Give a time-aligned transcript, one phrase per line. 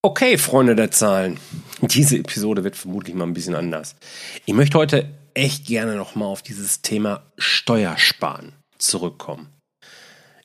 [0.00, 1.40] Okay, Freunde der Zahlen.
[1.80, 3.96] Diese Episode wird vermutlich mal ein bisschen anders.
[4.46, 9.48] Ich möchte heute echt gerne nochmal auf dieses Thema Steuersparen zurückkommen.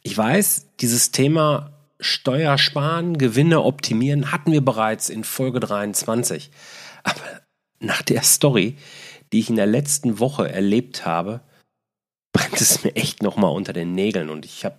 [0.01, 6.49] Ich weiß, dieses Thema Steuersparen, Gewinne optimieren hatten wir bereits in Folge 23.
[7.03, 7.21] Aber
[7.79, 8.75] nach der Story,
[9.31, 11.41] die ich in der letzten Woche erlebt habe,
[12.33, 14.77] brennt es mir echt nochmal unter den Nägeln und ich habe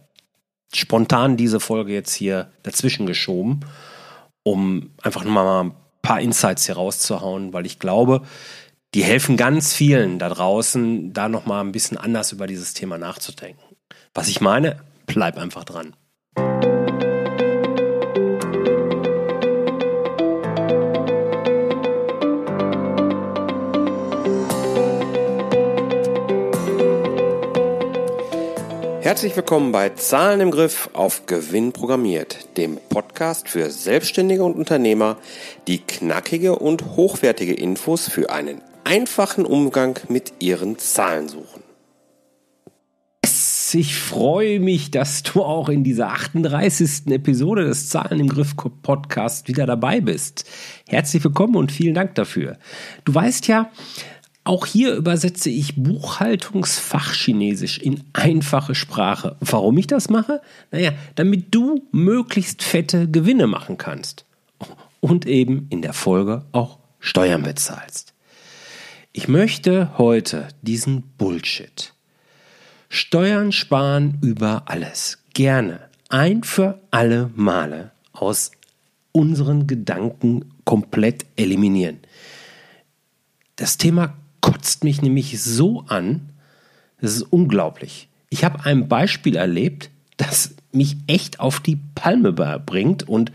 [0.74, 3.60] spontan diese Folge jetzt hier dazwischen geschoben
[4.44, 5.72] um einfach mal ein
[6.02, 8.22] paar Insights hier rauszuhauen, weil ich glaube,
[8.94, 13.74] die helfen ganz vielen da draußen, da nochmal ein bisschen anders über dieses Thema nachzudenken.
[14.14, 14.76] Was ich meine,
[15.06, 15.96] bleib einfach dran.
[29.04, 35.18] Herzlich willkommen bei Zahlen im Griff auf Gewinn programmiert, dem Podcast für Selbstständige und Unternehmer,
[35.68, 41.62] die knackige und hochwertige Infos für einen einfachen Umgang mit ihren Zahlen suchen.
[43.74, 47.08] Ich freue mich, dass du auch in dieser 38.
[47.08, 50.48] Episode des Zahlen im Griff Podcast wieder dabei bist.
[50.88, 52.56] Herzlich willkommen und vielen Dank dafür.
[53.04, 53.70] Du weißt ja,
[54.44, 59.36] auch hier übersetze ich Buchhaltungsfachchinesisch in einfache Sprache.
[59.40, 60.42] Warum ich das mache?
[60.70, 64.26] Naja, damit du möglichst fette Gewinne machen kannst.
[65.00, 68.12] Und eben in der Folge auch Steuern bezahlst.
[69.12, 71.94] Ich möchte heute diesen Bullshit.
[72.90, 75.20] Steuern sparen über alles.
[75.32, 75.80] Gerne.
[76.10, 78.50] Ein für alle Male aus
[79.12, 82.00] unseren Gedanken komplett eliminieren.
[83.56, 86.28] Das Thema kotzt mich nämlich so an,
[87.00, 88.08] das ist unglaublich.
[88.28, 93.32] Ich habe ein Beispiel erlebt, das mich echt auf die Palme bringt und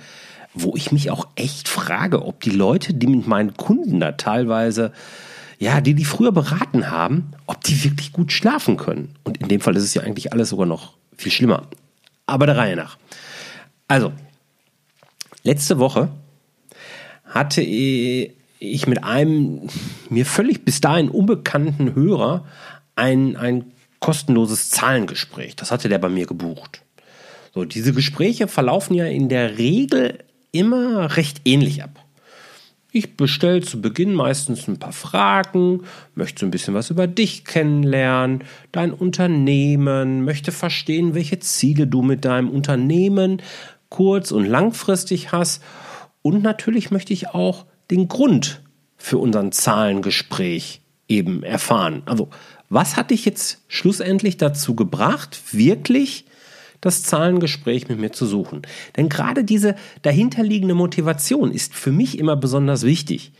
[0.53, 4.91] wo ich mich auch echt frage, ob die Leute, die mit meinen Kunden da teilweise,
[5.57, 9.15] ja, die die früher beraten haben, ob die wirklich gut schlafen können.
[9.23, 11.63] Und in dem Fall ist es ja eigentlich alles sogar noch viel schlimmer.
[12.27, 12.99] Aber der Reihe nach.
[13.87, 14.13] Also,
[15.41, 16.09] letzte Woche
[17.25, 19.69] hatte ich mit einem
[20.09, 22.45] mir völlig bis dahin unbekannten Hörer
[22.95, 25.55] ein, ein kostenloses Zahlengespräch.
[25.55, 26.81] Das hatte der bei mir gebucht.
[27.53, 30.19] So, diese Gespräche verlaufen ja in der Regel
[30.51, 32.05] immer recht ähnlich ab.
[32.91, 35.83] Ich bestelle zu Beginn meistens ein paar Fragen,
[36.15, 42.01] möchte so ein bisschen was über dich kennenlernen, dein Unternehmen, möchte verstehen, welche Ziele du
[42.01, 43.43] mit deinem Unternehmen
[43.89, 45.63] kurz- und langfristig hast.
[46.23, 48.61] Und natürlich möchte ich auch den Grund
[48.97, 52.03] für unseren Zahlengespräch eben erfahren.
[52.05, 52.29] Also,
[52.69, 56.25] was hat dich jetzt schlussendlich dazu gebracht, wirklich
[56.81, 58.61] das Zahlengespräch mit mir zu suchen?
[58.95, 63.31] Denn gerade diese dahinterliegende Motivation ist für mich immer besonders wichtig.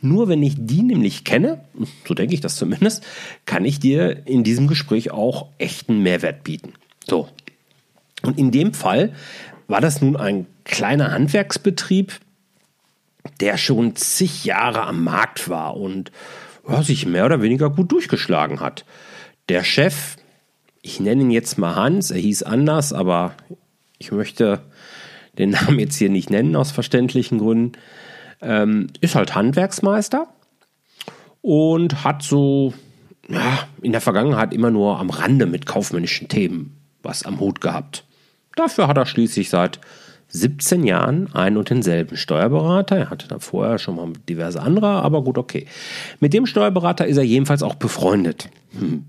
[0.00, 1.62] Nur wenn ich die nämlich kenne,
[2.08, 3.04] so denke ich das zumindest,
[3.44, 6.72] kann ich dir in diesem Gespräch auch echten Mehrwert bieten.
[7.06, 7.28] So.
[8.22, 9.12] Und in dem Fall
[9.68, 12.18] war das nun ein kleiner Handwerksbetrieb,
[13.40, 16.12] der schon zig Jahre am Markt war und
[16.68, 18.84] ja, sich mehr oder weniger gut durchgeschlagen hat.
[19.48, 20.16] Der Chef,
[20.82, 23.34] ich nenne ihn jetzt mal Hans, er hieß anders, aber
[23.98, 24.60] ich möchte
[25.38, 27.72] den Namen jetzt hier nicht nennen aus verständlichen Gründen,
[28.40, 30.28] ähm, ist halt Handwerksmeister
[31.42, 32.74] und hat so
[33.28, 38.04] ja, in der Vergangenheit immer nur am Rande mit kaufmännischen Themen was am Hut gehabt.
[38.56, 39.80] Dafür hat er schließlich seit
[40.30, 42.96] 17 Jahren ein und denselben Steuerberater.
[42.96, 45.66] Er hatte da vorher schon mal diverse andere, aber gut, okay.
[46.20, 48.48] Mit dem Steuerberater ist er jedenfalls auch befreundet.
[48.78, 49.04] Hm.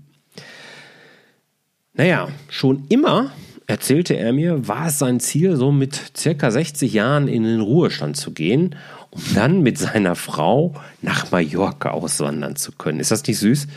[1.94, 3.32] Naja, schon immer,
[3.66, 8.16] erzählte er mir, war es sein Ziel, so mit circa 60 Jahren in den Ruhestand
[8.16, 8.76] zu gehen,
[9.10, 12.98] um dann mit seiner Frau nach Mallorca auswandern zu können.
[12.98, 13.68] Ist das nicht süß?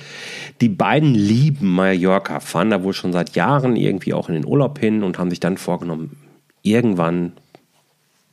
[0.62, 4.80] Die beiden lieben Mallorca, fahren da wohl schon seit Jahren irgendwie auch in den Urlaub
[4.80, 6.18] hin und haben sich dann vorgenommen,
[6.66, 7.34] irgendwann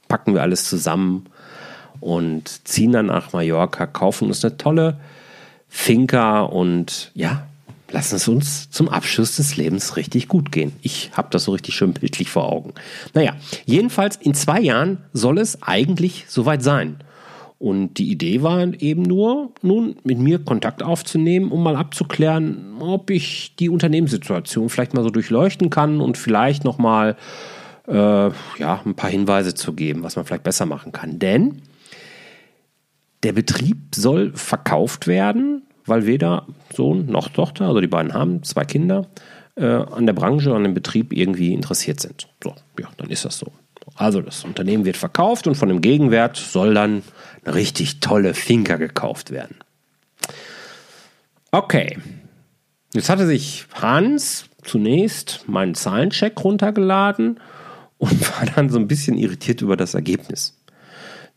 [0.09, 1.27] packen wir alles zusammen
[2.01, 4.99] und ziehen dann nach Mallorca, kaufen uns eine tolle
[5.69, 7.47] Finca und ja,
[7.91, 10.73] lassen es uns zum Abschluss des Lebens richtig gut gehen.
[10.83, 12.73] Ich habe das so richtig schön bildlich vor Augen.
[13.15, 16.97] Naja, jedenfalls in zwei Jahren soll es eigentlich soweit sein.
[17.59, 23.09] Und die Idee war eben nur, nun mit mir Kontakt aufzunehmen, um mal abzuklären, ob
[23.09, 27.17] ich die Unternehmenssituation vielleicht mal so durchleuchten kann und vielleicht noch mal
[27.87, 31.19] äh, ja, ein paar Hinweise zu geben, was man vielleicht besser machen kann.
[31.19, 31.63] Denn
[33.23, 38.65] der Betrieb soll verkauft werden, weil weder Sohn noch Tochter, also die beiden haben zwei
[38.65, 39.07] Kinder,
[39.57, 42.29] äh, an der Branche, an dem Betrieb irgendwie interessiert sind.
[42.43, 43.53] So, ja, dann ist das so.
[43.97, 47.03] Also das Unternehmen wird verkauft und von dem Gegenwert soll dann
[47.45, 49.57] eine richtig tolle Finca gekauft werden.
[51.51, 51.99] Okay,
[52.95, 57.41] jetzt hatte sich Hans zunächst meinen Zahlencheck runtergeladen
[58.03, 60.59] und war dann so ein bisschen irritiert über das Ergebnis.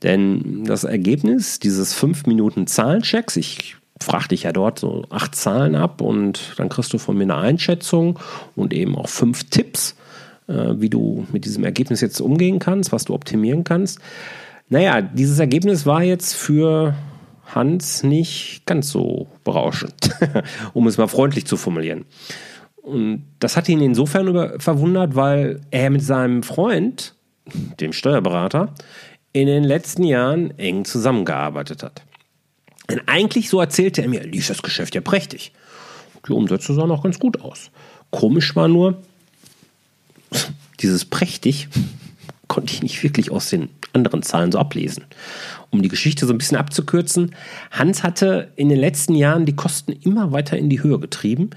[0.01, 5.75] Denn das Ergebnis dieses 5 Minuten Zahlenchecks, ich frage dich ja dort so acht Zahlen
[5.75, 8.17] ab und dann kriegst du von mir eine Einschätzung
[8.55, 9.95] und eben auch fünf Tipps,
[10.47, 13.99] äh, wie du mit diesem Ergebnis jetzt umgehen kannst, was du optimieren kannst.
[14.67, 16.95] Naja, dieses Ergebnis war jetzt für
[17.45, 20.09] Hans nicht ganz so berauschend,
[20.73, 22.05] um es mal freundlich zu formulieren.
[22.85, 27.15] Und das hat ihn insofern über, verwundert, weil er mit seinem Freund,
[27.79, 28.75] dem Steuerberater,
[29.33, 32.03] in den letzten Jahren eng zusammengearbeitet hat.
[32.87, 35.51] Denn eigentlich, so erzählte er mir, lief das Geschäft ja prächtig.
[36.27, 37.71] Die Umsätze sahen auch ganz gut aus.
[38.11, 39.01] Komisch war nur,
[40.79, 41.67] dieses prächtig
[42.47, 45.05] konnte ich nicht wirklich aus den anderen Zahlen so ablesen.
[45.71, 47.33] Um die Geschichte so ein bisschen abzukürzen,
[47.71, 51.49] Hans hatte in den letzten Jahren die Kosten immer weiter in die Höhe getrieben,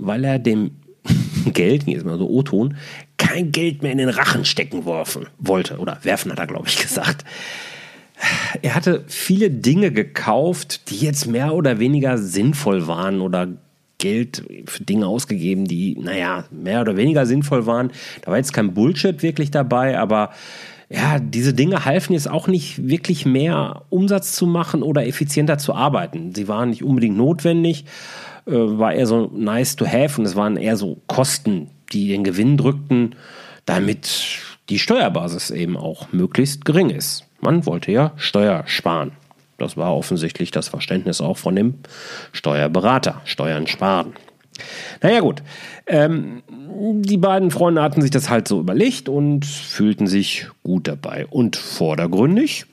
[0.00, 0.72] weil er dem
[1.52, 2.76] Geld, jetzt mal so O-Ton,
[3.16, 5.78] kein Geld mehr in den Rachen stecken worfen, wollte.
[5.78, 7.24] Oder werfen hat er, glaube ich, gesagt.
[8.60, 13.48] Er hatte viele Dinge gekauft, die jetzt mehr oder weniger sinnvoll waren oder
[13.96, 17.90] Geld für Dinge ausgegeben, die, naja, mehr oder weniger sinnvoll waren.
[18.22, 20.30] Da war jetzt kein Bullshit wirklich dabei, aber
[20.88, 25.74] ja, diese Dinge halfen jetzt auch nicht wirklich mehr Umsatz zu machen oder effizienter zu
[25.74, 26.34] arbeiten.
[26.34, 27.84] Sie waren nicht unbedingt notwendig,
[28.46, 32.24] äh, war eher so nice to have und es waren eher so Kosten, die den
[32.24, 33.16] Gewinn drückten,
[33.66, 34.38] damit
[34.68, 37.24] die Steuerbasis eben auch möglichst gering ist.
[37.40, 39.12] Man wollte ja Steuer sparen.
[39.58, 41.74] Das war offensichtlich das Verständnis auch von dem
[42.32, 43.20] Steuerberater.
[43.24, 44.14] Steuern sparen.
[45.02, 45.42] Naja gut,
[45.86, 51.26] ähm, die beiden Freunde hatten sich das halt so überlegt und fühlten sich gut dabei.
[51.26, 52.66] Und vordergründig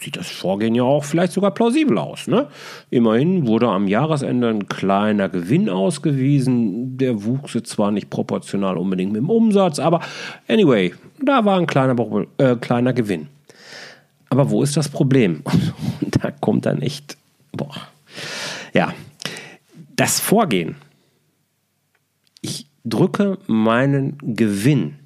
[0.00, 2.26] sieht das Vorgehen ja auch vielleicht sogar plausibel aus.
[2.26, 2.48] Ne?
[2.90, 6.96] Immerhin wurde am Jahresende ein kleiner Gewinn ausgewiesen.
[6.98, 10.00] Der wuchs zwar nicht proportional unbedingt mit dem Umsatz, aber
[10.48, 11.96] anyway, da war ein kleiner,
[12.38, 13.28] äh, kleiner Gewinn.
[14.28, 15.42] Aber wo ist das Problem?
[16.22, 17.16] Da kommt dann echt,
[17.50, 17.74] boah,
[18.72, 18.94] ja,
[19.96, 20.76] das Vorgehen.
[22.42, 24.98] Ich drücke meinen Gewinn,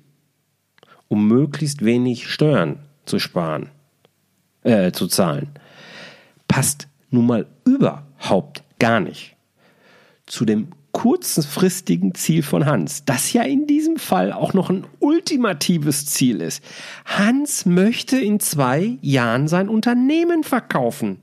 [1.08, 3.70] um möglichst wenig Steuern zu sparen
[4.66, 5.48] äh, zu zahlen.
[6.48, 9.36] Passt nun mal überhaupt gar nicht
[10.26, 16.06] zu dem kurzfristigen Ziel von Hans, das ja in diesem Fall auch noch ein ultimatives
[16.06, 16.64] Ziel ist.
[17.04, 21.20] Hans möchte in zwei Jahren sein Unternehmen verkaufen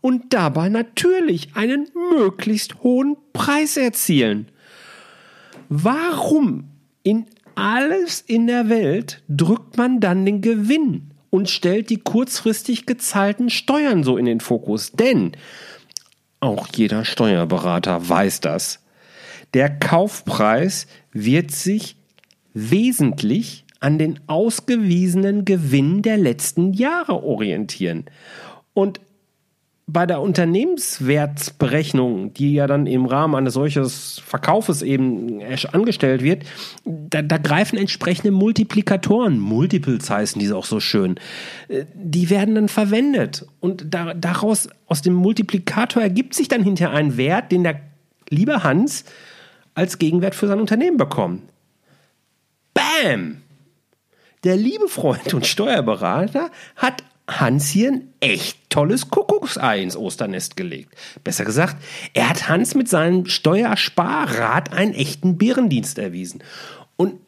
[0.00, 4.46] und dabei natürlich einen möglichst hohen Preis erzielen.
[5.68, 6.68] Warum
[7.02, 13.50] in alles in der Welt drückt man dann den Gewinn und stellt die kurzfristig gezahlten
[13.50, 14.92] Steuern so in den Fokus.
[14.92, 15.32] Denn
[16.40, 18.80] auch jeder Steuerberater weiß das.
[19.54, 21.96] Der Kaufpreis wird sich
[22.52, 28.04] wesentlich an den ausgewiesenen Gewinn der letzten Jahre orientieren.
[28.74, 29.00] Und
[29.92, 35.40] bei der Unternehmenswertberechnung, die ja dann im Rahmen eines solches Verkaufes eben
[35.72, 36.44] angestellt wird,
[36.84, 41.18] da, da, greifen entsprechende Multiplikatoren, Multiples heißen diese auch so schön,
[41.68, 43.46] äh, die werden dann verwendet.
[43.60, 47.80] Und da, daraus, aus dem Multiplikator ergibt sich dann hinterher ein Wert, den der
[48.28, 49.04] liebe Hans
[49.74, 51.42] als Gegenwert für sein Unternehmen bekommt.
[52.74, 53.42] Bam!
[54.44, 60.94] Der liebe Freund und Steuerberater hat Hans hier ein echt tolles Kuckucksei ins Osternest gelegt.
[61.22, 61.76] Besser gesagt,
[62.12, 66.42] er hat Hans mit seinem Steuersparrat einen echten Bärendienst erwiesen.
[66.96, 67.20] Und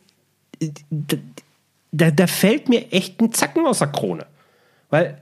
[0.60, 0.70] äh,
[1.92, 4.26] da, da fällt mir echt ein Zacken aus der Krone.
[4.90, 5.18] Weil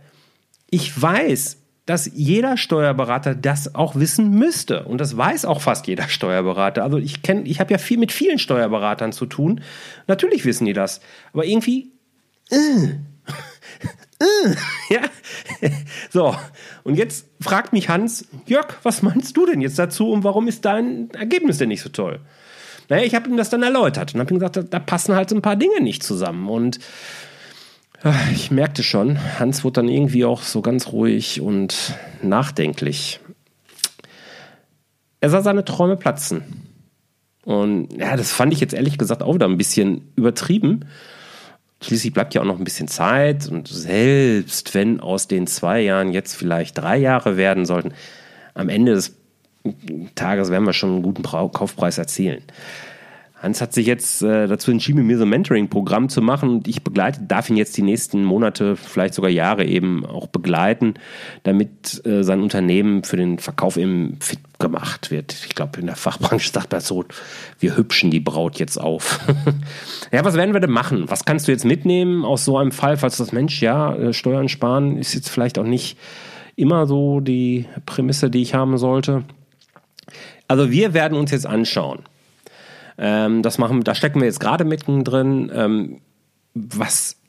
[0.71, 4.85] ich weiß, dass jeder Steuerberater das auch wissen müsste.
[4.85, 6.85] Und das weiß auch fast jeder Steuerberater.
[6.85, 9.61] Also ich kenne, ich habe ja viel mit vielen Steuerberatern zu tun.
[10.07, 11.01] Natürlich wissen die das.
[11.33, 11.91] Aber irgendwie.
[12.51, 12.95] Äh,
[14.91, 15.01] ja.
[16.11, 16.37] So,
[16.83, 20.65] und jetzt fragt mich Hans, Jörg, was meinst du denn jetzt dazu und warum ist
[20.65, 22.21] dein Ergebnis denn nicht so toll?
[22.89, 25.31] Naja, ich habe ihm das dann erläutert und habe ihm gesagt, da, da, passen halt
[25.31, 26.49] so ein paar Dinge nicht zusammen.
[26.49, 26.81] Und
[28.03, 33.21] ja, ich merkte schon, Hans wurde dann irgendwie auch so ganz ruhig und nachdenklich.
[35.21, 36.67] Er sah seine Träume platzen.
[37.45, 40.87] Und ja, das fand ich jetzt ehrlich gesagt auch wieder ein bisschen übertrieben.
[41.83, 46.13] Schließlich bleibt ja auch noch ein bisschen Zeit und selbst wenn aus den zwei Jahren
[46.13, 47.93] jetzt vielleicht drei Jahre werden sollten,
[48.55, 49.17] am Ende des
[50.15, 52.43] Tages werden wir schon einen guten Kaufpreis erzielen.
[53.41, 56.85] Hans hat sich jetzt äh, dazu entschieden, mir so ein Mentoring-Programm zu machen und ich
[56.85, 60.95] begleite, darf ihn jetzt die nächsten Monate, vielleicht sogar Jahre eben auch begleiten,
[61.43, 65.35] damit äh, sein Unternehmen für den Verkauf eben fit gemacht wird.
[65.47, 67.07] Ich glaube, in der Fachbranche sagt man so,
[67.59, 69.21] wir hübschen die Braut jetzt auf.
[70.13, 71.05] ja, was werden wir denn machen?
[71.09, 74.51] Was kannst du jetzt mitnehmen aus so einem Fall, falls das Mensch, ja, äh, Steuern
[74.51, 75.97] sparen ist jetzt vielleicht auch nicht
[76.57, 79.25] immer so die Prämisse, die ich haben sollte.
[80.47, 82.01] Also wir werden uns jetzt anschauen,
[83.01, 85.51] ähm, das machen, da stecken wir jetzt gerade mittendrin.
[85.53, 86.01] Ähm,
[86.55, 87.20] was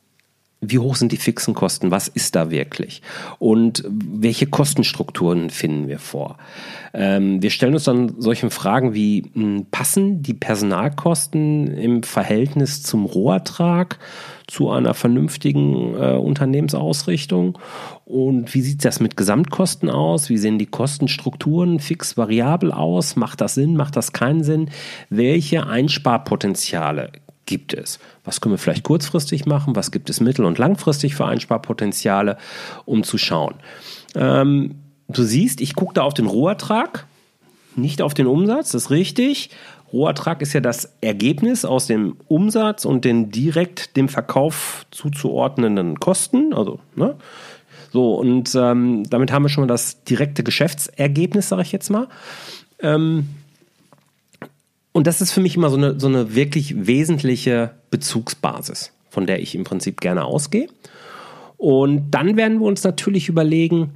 [0.64, 1.90] wie hoch sind die fixen Kosten?
[1.90, 3.02] Was ist da wirklich?
[3.40, 6.38] Und welche Kostenstrukturen finden wir vor?
[6.94, 12.84] Ähm, wir stellen uns dann solchen Fragen wie, mh, hm, passen die Personalkosten im Verhältnis
[12.84, 13.98] zum Rohertrag
[14.46, 17.58] zu einer vernünftigen äh, Unternehmensausrichtung?
[18.06, 20.30] Und wie sieht das mit Gesamtkosten aus?
[20.30, 23.16] Wie sehen die Kostenstrukturen fix variabel aus?
[23.16, 23.76] Macht das Sinn?
[23.76, 24.70] Macht das keinen Sinn?
[25.10, 27.14] Welche Einsparpotenziale
[27.52, 28.00] gibt es?
[28.24, 29.76] Was können wir vielleicht kurzfristig machen?
[29.76, 32.38] Was gibt es mittel- und langfristig für Einsparpotenziale,
[32.86, 33.56] um zu schauen?
[34.16, 34.76] Ähm,
[35.10, 37.08] du siehst, ich gucke da auf den Rohertrag,
[37.76, 39.50] nicht auf den Umsatz, das ist richtig.
[39.92, 46.54] Rohertrag ist ja das Ergebnis aus dem Umsatz und den direkt dem Verkauf zuzuordnenden Kosten.
[46.54, 47.18] Also, ne?
[47.92, 52.08] So, und ähm, damit haben wir schon mal das direkte Geschäftsergebnis, sage ich jetzt mal.
[52.80, 53.28] Ähm,
[54.94, 59.42] und das ist für mich immer so eine, so eine wirklich wesentliche Bezugsbasis, von der
[59.42, 60.68] ich im Prinzip gerne ausgehe.
[61.58, 63.92] Und dann werden wir uns natürlich überlegen,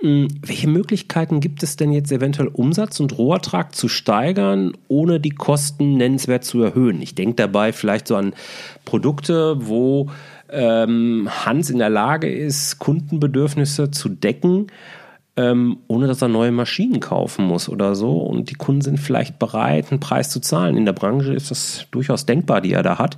[0.00, 5.30] hm, welche Möglichkeiten gibt es denn jetzt eventuell Umsatz und Rohertrag zu steigern, ohne die
[5.30, 7.02] Kosten nennenswert zu erhöhen?
[7.02, 8.32] Ich denke dabei vielleicht so an
[8.86, 10.10] Produkte, wo
[10.50, 14.68] ähm, Hans in der Lage ist, Kundenbedürfnisse zu decken,
[15.40, 18.18] ähm, ohne dass er neue Maschinen kaufen muss oder so.
[18.18, 20.76] Und die Kunden sind vielleicht bereit, einen Preis zu zahlen.
[20.76, 23.16] In der Branche ist das durchaus denkbar, die er da hat.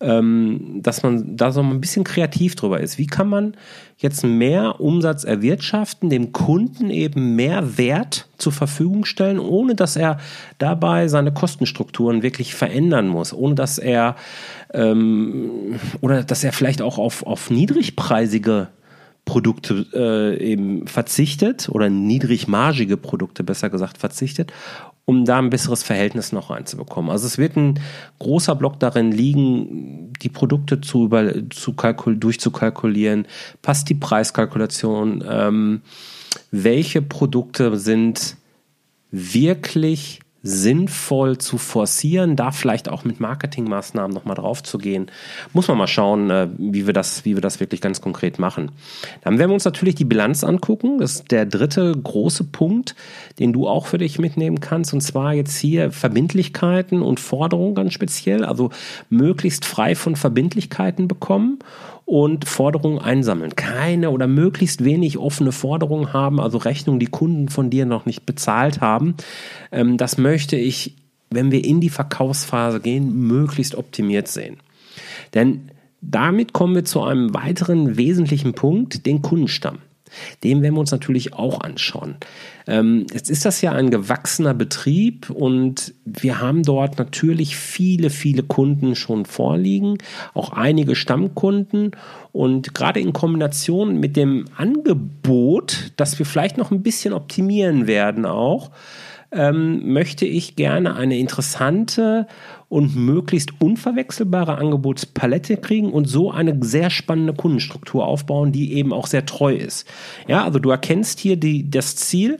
[0.00, 2.98] Ähm, dass man da so ein bisschen kreativ drüber ist.
[2.98, 3.54] Wie kann man
[3.98, 10.18] jetzt mehr Umsatz erwirtschaften, dem Kunden eben mehr Wert zur Verfügung stellen, ohne dass er
[10.58, 14.16] dabei seine Kostenstrukturen wirklich verändern muss, ohne dass er
[14.74, 18.66] ähm, oder dass er vielleicht auch auf, auf niedrigpreisige
[19.24, 24.52] Produkte äh, eben verzichtet oder niedrigmargige Produkte besser gesagt verzichtet,
[25.04, 27.10] um da ein besseres Verhältnis noch reinzubekommen.
[27.10, 27.78] Also es wird ein
[28.18, 33.26] großer Block darin liegen, die Produkte zu über, zu kalkul durchzukalkulieren,
[33.62, 35.82] passt die Preiskalkulation, ähm,
[36.50, 38.36] welche Produkte sind
[39.10, 45.06] wirklich sinnvoll zu forcieren, da vielleicht auch mit Marketingmaßnahmen nochmal drauf zu gehen.
[45.52, 48.72] Muss man mal schauen, äh, wie wir das, wie wir das wirklich ganz konkret machen.
[49.22, 50.98] Dann werden wir uns natürlich die Bilanz angucken.
[50.98, 52.96] Das ist der dritte große Punkt,
[53.38, 54.92] den du auch für dich mitnehmen kannst.
[54.92, 58.44] Und zwar jetzt hier Verbindlichkeiten und Forderungen ganz speziell.
[58.44, 58.70] Also
[59.10, 61.60] möglichst frei von Verbindlichkeiten bekommen
[62.12, 63.56] und Forderungen einsammeln.
[63.56, 68.26] Keine oder möglichst wenig offene Forderungen haben, also Rechnungen, die Kunden von dir noch nicht
[68.26, 69.14] bezahlt haben.
[69.70, 70.94] Ähm, das möchte ich,
[71.30, 74.58] wenn wir in die Verkaufsphase gehen, möglichst optimiert sehen.
[75.32, 75.70] Denn
[76.02, 79.78] damit kommen wir zu einem weiteren wesentlichen Punkt, den Kundenstamm.
[80.44, 82.16] Den werden wir uns natürlich auch anschauen.
[82.66, 88.42] Ähm, jetzt ist das ja ein gewachsener Betrieb und wir haben dort natürlich viele, viele
[88.42, 89.98] Kunden schon vorliegen,
[90.34, 91.92] auch einige Stammkunden.
[92.32, 98.24] Und gerade in Kombination mit dem Angebot, das wir vielleicht noch ein bisschen optimieren werden
[98.24, 98.70] auch,
[99.32, 102.26] ähm, möchte ich gerne eine interessante
[102.68, 109.06] und möglichst unverwechselbare Angebotspalette kriegen und so eine sehr spannende Kundenstruktur aufbauen, die eben auch
[109.06, 109.88] sehr treu ist.
[110.28, 112.38] Ja, also du erkennst hier die, das Ziel,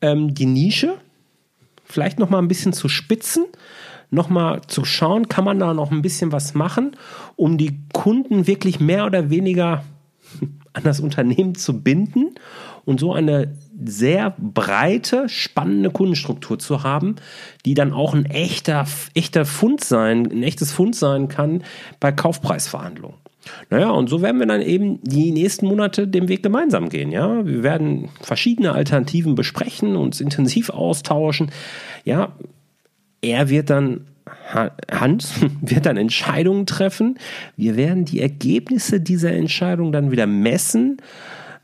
[0.00, 0.94] ähm, die Nische
[1.88, 3.46] vielleicht noch mal ein bisschen zu spitzen,
[4.10, 6.96] noch mal zu schauen, kann man da noch ein bisschen was machen,
[7.36, 9.84] um die Kunden wirklich mehr oder weniger
[10.72, 12.34] an das Unternehmen zu binden
[12.88, 13.52] und so eine
[13.84, 17.16] sehr breite, spannende Kundenstruktur zu haben,
[17.66, 21.64] die dann auch ein echter, echter Fund sein, ein echtes Fund sein kann
[22.00, 23.18] bei Kaufpreisverhandlungen.
[23.68, 27.12] Naja, und so werden wir dann eben die nächsten Monate den Weg gemeinsam gehen.
[27.12, 31.50] Ja, wir werden verschiedene Alternativen besprechen, uns intensiv austauschen.
[32.04, 32.32] Ja,
[33.20, 34.06] er wird dann
[34.90, 37.18] Hans wird dann Entscheidungen treffen.
[37.56, 41.02] Wir werden die Ergebnisse dieser Entscheidung dann wieder messen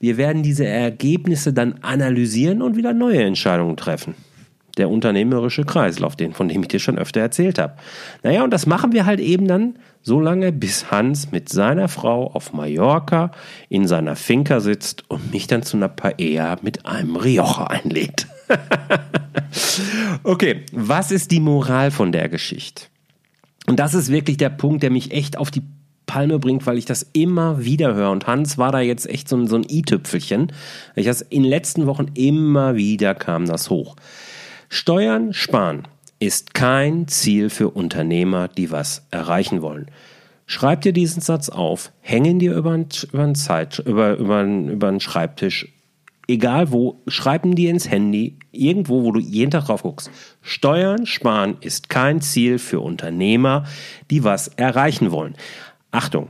[0.04, 4.14] wir werden diese Ergebnisse dann analysieren und wieder neue Entscheidungen treffen.
[4.76, 7.78] Der unternehmerische Kreislauf, den, von dem ich dir schon öfter erzählt habe.
[8.22, 12.30] Naja, und das machen wir halt eben dann so lange, bis Hans mit seiner Frau
[12.30, 13.30] auf Mallorca
[13.70, 18.26] in seiner Finca sitzt und mich dann zu einer Paella mit einem Rioja einlädt.
[20.22, 22.88] okay, was ist die Moral von der Geschichte?
[23.66, 25.62] Und das ist wirklich der Punkt, der mich echt auf die
[26.14, 28.12] Palme bringt, weil ich das immer wieder höre.
[28.12, 30.52] Und Hans war da jetzt echt so ein, so ein i-Tüpfelchen.
[30.94, 33.96] Ich das in den letzten Wochen immer wieder kam das hoch.
[34.68, 35.88] Steuern sparen
[36.20, 39.90] ist kein Ziel für Unternehmer, die was erreichen wollen.
[40.46, 42.78] Schreib dir diesen Satz auf, häng ihn dir über
[43.34, 45.66] Zeit, über, über, über Schreibtisch,
[46.28, 50.12] egal wo, schreib ihn dir ins Handy, irgendwo, wo du jeden Tag drauf guckst.
[50.42, 53.64] Steuern sparen ist kein Ziel für Unternehmer,
[54.12, 55.34] die was erreichen wollen.
[55.94, 56.28] Achtung,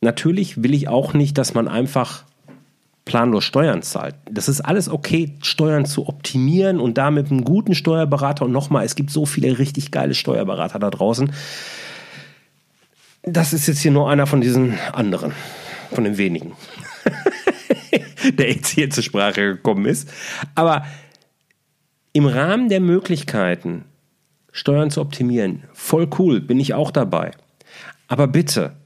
[0.00, 2.24] natürlich will ich auch nicht, dass man einfach
[3.04, 4.14] planlos Steuern zahlt.
[4.30, 8.84] Das ist alles okay, Steuern zu optimieren und da mit einem guten Steuerberater und nochmal,
[8.84, 11.32] es gibt so viele richtig geile Steuerberater da draußen.
[13.24, 15.32] Das ist jetzt hier nur einer von diesen anderen,
[15.90, 16.52] von den wenigen,
[18.38, 20.08] der jetzt hier zur Sprache gekommen ist.
[20.54, 20.86] Aber
[22.12, 23.86] im Rahmen der Möglichkeiten,
[24.52, 27.32] Steuern zu optimieren, voll cool, bin ich auch dabei.
[28.08, 28.76] Aber bitte,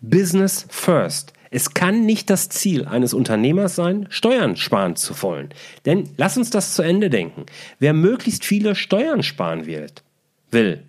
[0.00, 1.32] Business first.
[1.50, 5.50] Es kann nicht das Ziel eines Unternehmers sein, Steuern sparen zu wollen.
[5.84, 7.46] Denn lass uns das zu Ende denken.
[7.80, 10.84] Wer möglichst viele Steuern sparen will,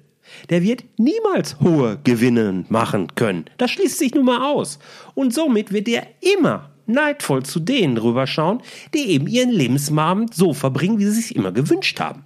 [0.49, 3.45] der wird niemals hohe Gewinne machen können.
[3.57, 4.79] Das schließt sich nun mal aus.
[5.15, 8.61] Und somit wird er immer neidvoll zu denen rüberschauen,
[8.93, 12.25] die eben ihren Lebensabend so verbringen, wie sie es sich immer gewünscht haben.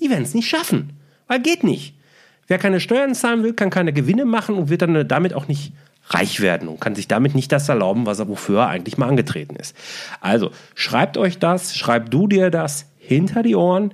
[0.00, 0.92] Die werden es nicht schaffen,
[1.26, 1.95] weil geht nicht.
[2.46, 5.72] Wer keine Steuern zahlen will, kann keine Gewinne machen und wird dann damit auch nicht
[6.08, 9.08] reich werden und kann sich damit nicht das erlauben, was er wofür er eigentlich mal
[9.08, 9.76] angetreten ist.
[10.20, 13.92] Also schreibt euch das, schreibt du dir das hinter die Ohren.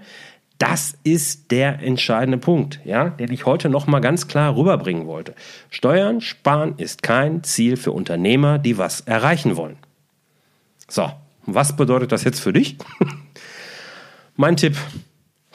[0.59, 5.35] Das ist der entscheidende Punkt, ja, den ich heute noch mal ganz klar rüberbringen wollte.
[5.71, 9.77] Steuern sparen ist kein Ziel für Unternehmer, die was erreichen wollen.
[10.89, 11.11] So,
[11.47, 12.77] was bedeutet das jetzt für dich?
[14.37, 14.77] mein Tipp,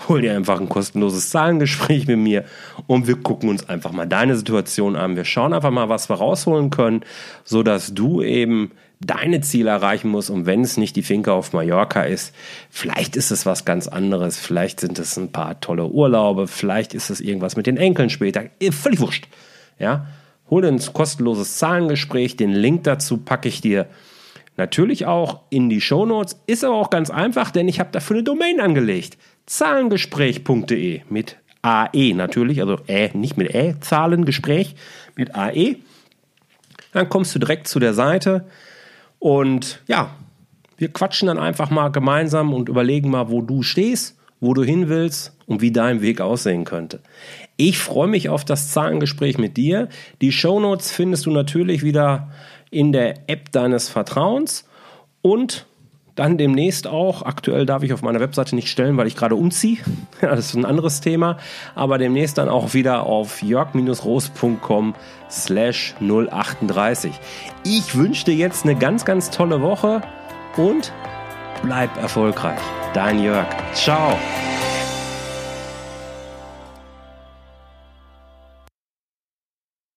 [0.07, 2.45] hol dir einfach ein kostenloses Zahlengespräch mit mir
[2.85, 5.15] und wir gucken uns einfach mal deine Situation an.
[5.15, 7.01] Wir schauen einfach mal, was wir rausholen können,
[7.43, 10.29] so dass du eben deine Ziele erreichen musst.
[10.29, 12.33] Und wenn es nicht die Finca auf Mallorca ist,
[12.69, 17.09] vielleicht ist es was ganz anderes, vielleicht sind es ein paar tolle Urlaube, vielleicht ist
[17.09, 19.27] es irgendwas mit den Enkeln später, völlig wurscht.
[19.79, 20.07] Ja,
[20.49, 23.87] hol dir ein kostenloses Zahlengespräch, den Link dazu packe ich dir
[24.55, 28.23] natürlich auch in die Shownotes, ist aber auch ganz einfach, denn ich habe dafür eine
[28.23, 34.75] Domain angelegt zahlengespräch.de mit AE natürlich, also Ä, nicht mit Ä, Zahlengespräch
[35.15, 35.77] mit AE.
[36.93, 38.45] Dann kommst du direkt zu der Seite
[39.19, 40.11] und ja,
[40.77, 44.89] wir quatschen dann einfach mal gemeinsam und überlegen mal, wo du stehst, wo du hin
[44.89, 46.99] willst und wie dein Weg aussehen könnte.
[47.55, 49.89] Ich freue mich auf das Zahlengespräch mit dir.
[50.21, 52.31] Die Shownotes findest du natürlich wieder
[52.69, 54.67] in der App deines Vertrauens
[55.21, 55.65] und
[56.17, 59.77] dann demnächst auch, aktuell darf ich auf meiner Webseite nicht stellen, weil ich gerade umziehe.
[60.21, 61.37] das ist ein anderes Thema.
[61.75, 64.95] Aber demnächst dann auch wieder auf jörg-roos.com
[65.29, 67.13] slash 038.
[67.63, 70.01] Ich wünsche dir jetzt eine ganz, ganz tolle Woche
[70.57, 70.91] und
[71.63, 72.59] bleib erfolgreich.
[72.93, 73.45] Dein Jörg.
[73.73, 74.17] Ciao.